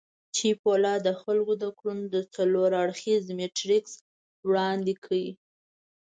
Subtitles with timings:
[0.35, 3.93] چیپولا د خلکو د کړنو څلور اړخييز میټریکس
[4.47, 5.11] وړاندې کړ.